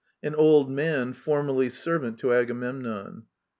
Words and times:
An 0.23 0.33
Old 0.33 0.67
yLxtf^ 0.71 1.13
formerly 1.13 1.69
servant 1.69 2.17
to 2.21 2.33
Agamemnon. 2.33 3.25